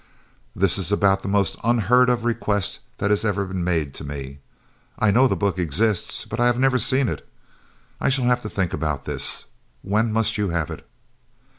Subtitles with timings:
[0.55, 4.39] "This is about the most unheard of request that has ever been made to me.
[4.97, 7.29] I know the book exists, but I have never seen it
[7.99, 9.45] I shall have to think about this.
[9.83, 10.89] When must you have it?"